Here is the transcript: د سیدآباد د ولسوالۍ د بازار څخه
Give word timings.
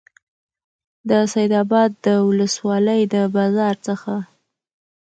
د 1.09 1.11
سیدآباد 1.33 1.89
د 2.05 2.07
ولسوالۍ 2.27 3.01
د 3.13 3.15
بازار 3.35 3.75
څخه 3.87 4.13